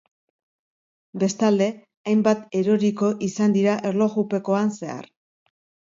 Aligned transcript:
Bestalde, 1.23 1.67
hainbat 2.13 2.57
eroriko 2.61 3.13
izan 3.31 3.55
dira 3.59 3.79
erlojupekoan 3.91 4.77
zehar. 4.81 5.11